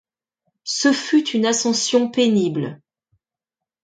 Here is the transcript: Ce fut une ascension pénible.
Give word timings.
Ce 0.63 0.93
fut 0.93 1.27
une 1.33 1.45
ascension 1.45 2.09
pénible. 2.09 2.81